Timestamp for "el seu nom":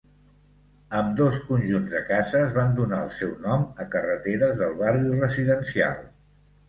3.09-3.67